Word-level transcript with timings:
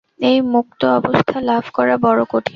এই 0.19 0.37
মুক্ত 0.53 0.81
অবস্থা 0.97 1.37
লাভ 1.41 1.63
করা 1.73 1.95
বড় 1.97 2.21
কঠিন। 2.29 2.49